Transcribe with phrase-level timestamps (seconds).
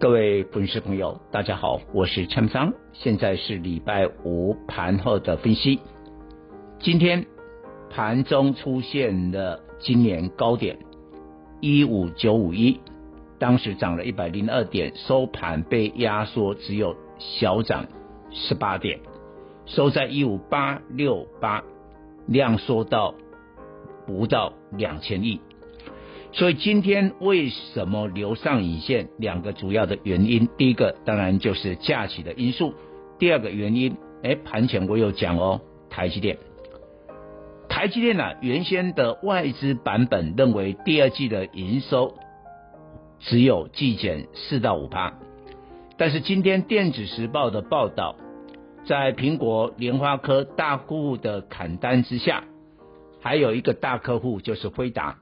[0.00, 5.80] 各位粉丝朋友，大家好，我是蔡明彰，现在是礼拜五盘后的分析。
[6.78, 7.26] 今天
[7.90, 10.78] 盘中出现了今年高点
[11.60, 12.78] 一五九五一，
[13.40, 17.84] 当时涨了一百零二点，收盘被压缩，只有小涨
[18.30, 19.00] 十八点，
[19.66, 21.64] 收在一五八六八，
[22.28, 23.16] 量缩到
[24.06, 25.40] 不到两千亿。
[26.30, 29.08] 所以今天为什么留上影线？
[29.18, 32.74] 两个主要的原因，第一个当然就是假期的因素，
[33.18, 36.38] 第二个原因，哎，盘前我有讲哦，台积电，
[37.68, 42.14] 台积电呢、啊，原先的外资版本认为第二季的营收
[43.18, 45.14] 只有季减四到五趴，
[45.96, 48.16] 但是今天电子时报的报道，
[48.84, 52.44] 在苹果、联发科大户的砍单之下，
[53.20, 55.18] 还有一个大客户就是辉达。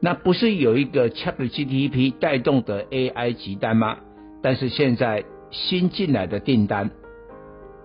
[0.00, 3.98] 那不是有一个 ChatGPT 带动的 AI 急单吗？
[4.40, 6.90] 但是现在新进来的订单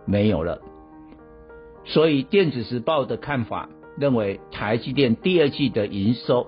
[0.05, 0.61] 没有了，
[1.85, 6.45] 所以电子时报的看法认为台积电第二季的营收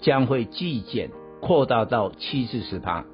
[0.00, 1.10] 将会季减
[1.40, 3.06] 扩大到七至十趴，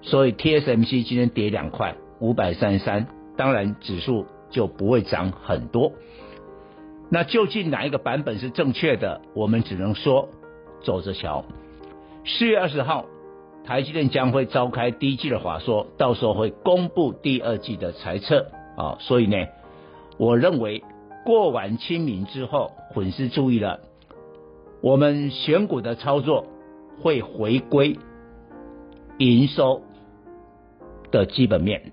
[0.00, 3.06] 所以 TSMC 今天跌两块，五百三十三，
[3.36, 5.92] 当然指数就不会涨很多。
[7.10, 9.20] 那究竟哪一个版本是正确的？
[9.34, 10.30] 我们只能说。
[10.84, 11.44] 走着瞧。
[12.24, 13.06] 四月二十号，
[13.64, 18.46] 台积电将会召开第一季的法说，到时候会公布第二季的财测
[18.76, 18.96] 啊。
[19.00, 19.36] 所以呢，
[20.18, 20.82] 我认为
[21.24, 23.80] 过完清明之后，粉丝注意了，
[24.82, 26.46] 我们选股的操作
[27.02, 27.98] 会回归
[29.18, 29.82] 营收
[31.10, 31.92] 的基本面，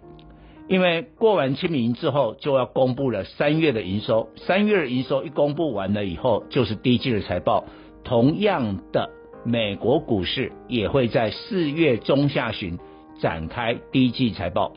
[0.68, 7.66] 因为过完清明之后就要公布了三月的营收，三月的营收一公布完了以后，就是第一季的财报。
[8.04, 9.10] 同样的，
[9.44, 12.78] 美国股市也会在四月中下旬
[13.20, 14.74] 展开第一季财报，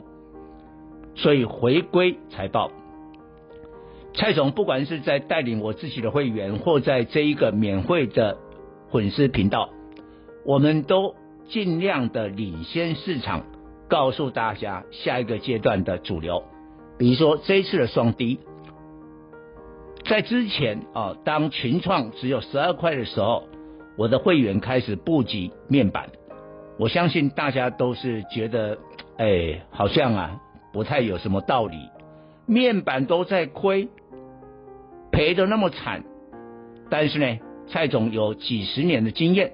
[1.15, 2.71] 所以回归财报。
[4.13, 8.37] 蔡总不管是在带领我自己的会员，或在这一个免费的
[8.91, 9.69] 粉丝频道，
[10.45, 11.15] 我们都
[11.49, 13.43] 尽量的领先市场，
[13.89, 16.43] 告诉大家下一个阶段的主流。
[16.97, 18.39] 比如说这一次的双低。
[20.07, 23.47] 在之前啊，当群创只有十二块的时候，
[23.97, 26.09] 我的会员开始布局面板。
[26.77, 28.77] 我相信大家都是觉得，
[29.17, 30.39] 哎，好像啊
[30.71, 31.89] 不太有什么道理，
[32.45, 33.89] 面板都在亏，
[35.11, 36.03] 赔的那么惨。
[36.91, 39.53] 但是呢，蔡总有几十年的经验，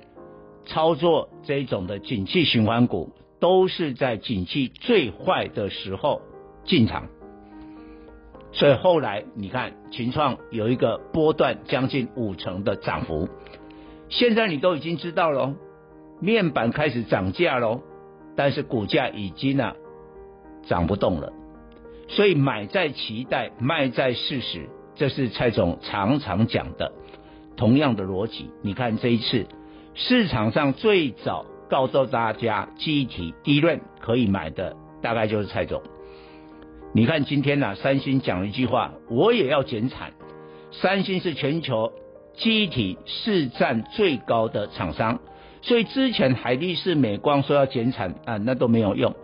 [0.65, 6.21] 操作这种的景气循环股，都是在景气最坏的时候
[6.65, 7.07] 进场。
[8.53, 13.29] 所以后来你看群创有一个波段将近五成的涨幅，
[14.09, 15.55] 现在你都已经知道了，
[16.19, 17.81] 面板开始涨价喽，
[18.35, 19.75] 但是股价已经呢、啊、
[20.67, 21.31] 涨不动了，
[22.09, 26.91] 所以买在期待，卖在事实，这是蔡总常常讲的，
[27.55, 28.51] 同样的逻辑。
[28.61, 29.47] 你看这一次
[29.93, 35.81] 市场上最早告诉大家记忆体低润可以买的，大概就是蔡总。
[36.93, 40.11] 你看今天呢、三星讲了一句话，我也要减产。
[40.71, 41.93] 三星是全球
[42.33, 45.19] 机体市占最高的厂商，
[45.61, 49.15] 所以之前海力士、美光说要减产啊，那都没有用。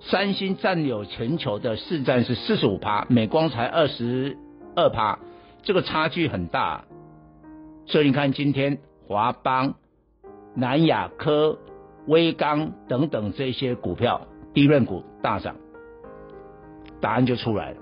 [0.00, 4.36] 三星占有全球的市占是四十五趴，美光才二十
[4.76, 5.18] 二趴，
[5.62, 6.84] 这个差距很大。
[7.86, 9.76] 所以你看今天华邦、
[10.54, 11.58] 南亚科、
[12.06, 15.56] 威刚等等这些股票，低润股大涨。
[17.04, 17.76] 答案就出来了，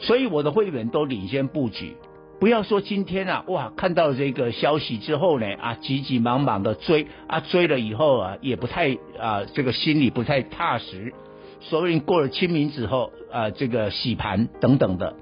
[0.00, 1.96] 所以我的会员都领先布局，
[2.40, 11.14] 不要说今天啊，哇，看到这个消息之后呢，啊，急急忙忙的追，啊，追了以后啊，也不太啊，这个心里不太踏实，
[11.60, 15.14] 所以过了清明之后啊，这个洗盘等等的，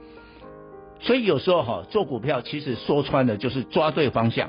[1.01, 4.49] 所以有时候哈，做股票其实说穿了就是抓对方向，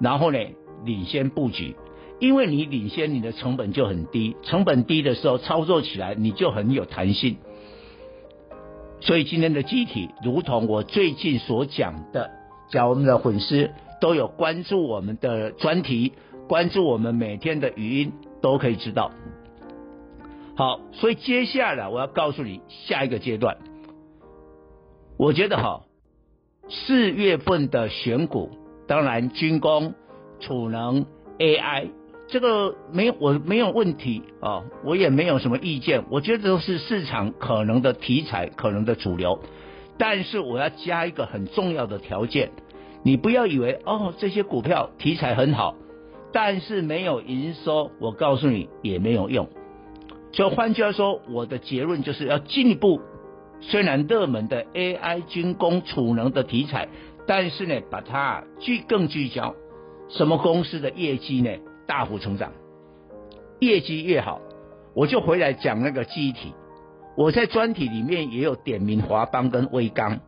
[0.00, 0.38] 然后呢，
[0.84, 1.76] 领先布局。
[2.20, 7.36] 因为你领先，你的成本就很低，成本低的时候操作起来你就很有弹性。
[9.08, 12.30] 所以今天的集体，如同我最近所讲的，
[12.68, 13.70] 只要我们的粉丝
[14.02, 16.12] 都有关注我们的专题，
[16.46, 18.12] 关注我们每天的语音，
[18.42, 19.10] 都可以知道。
[20.56, 23.56] 好，所以接下来我要告诉你下一个阶段。
[25.16, 25.84] 我觉得哈，
[26.68, 28.50] 四月份的选股，
[28.86, 29.94] 当然军工、
[30.38, 31.06] 储能、
[31.38, 31.88] AI，
[32.28, 36.04] 这个没我没有问题啊，我也没有什么意见。
[36.10, 39.40] 我觉得都是市场可能的题材，可能的主流。
[39.96, 42.50] 但是我要加一个很重要的条件，
[43.02, 45.74] 你不要以为哦，这些股票题材很好，
[46.32, 49.48] 但是没有营收，我告诉你也没有用。
[50.30, 53.00] 就换句话说，我的结论就是要进一步，
[53.60, 56.88] 虽然热门的 AI、军工、储能的题材，
[57.26, 59.54] 但是呢，把它聚更聚焦，
[60.10, 61.50] 什么公司的业绩呢
[61.88, 62.52] 大幅成长，
[63.60, 64.42] 业绩越好，
[64.94, 66.52] 我就回来讲那个记忆体。
[67.16, 70.20] 我在专题里面也有点名华邦跟威刚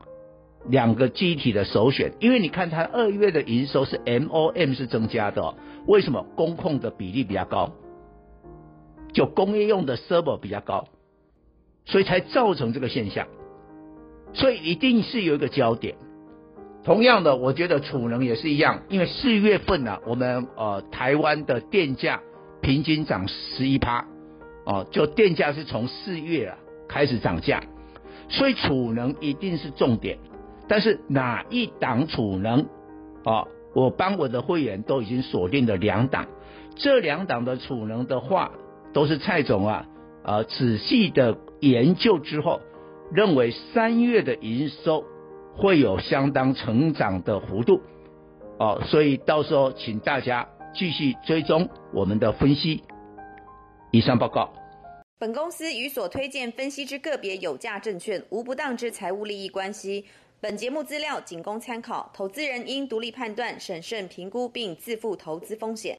[0.66, 5.54] 两个机体的首选，因为你看它二月的营收是 MOM 是增加的，
[5.86, 6.24] 为什么？
[6.34, 7.72] 工控的比例比较高，
[9.12, 10.88] 就工业用的 server 比较高，
[11.84, 13.28] 所以才造成这个现象，
[14.32, 15.94] 所以一定是有一个焦点。
[16.84, 22.20] 同样的，我觉得储能也是一样，因为四月份呢、我们呃台湾的电价
[22.60, 24.06] 平均涨十一趴，
[24.64, 26.56] 哦，就电价是从四月啊。
[26.92, 27.62] 开始涨价，
[28.28, 30.18] 所以储能一定是重点。
[30.66, 32.66] 但是哪一档储能
[33.22, 33.46] 啊？
[33.76, 36.26] 我帮我的会员都已经锁定了两档，
[36.74, 38.50] 这两档的储能的话，
[38.92, 39.86] 都是蔡总啊
[40.24, 42.60] 啊仔细的研究之后，
[43.12, 45.04] 认为三月的营收
[45.56, 47.80] 会有相当成长的幅度
[48.58, 52.82] 哦，所以到时候请大家继续追踪我们的分析。
[53.90, 54.52] 以上报告。
[55.18, 60.06] 本公司与所推荐分析之个别有价证券无不当之财务利益关系。
[60.40, 65.98] 本节目资料仅供参考，投资人应独立判断、审慎评估并自负投资风险。